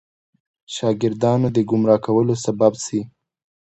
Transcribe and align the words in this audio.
شاګردانو 0.75 1.47
د 1.55 1.57
ګمراه 1.69 1.99
کولو 2.05 2.33
سبب 2.45 2.73
شي. 2.85 3.01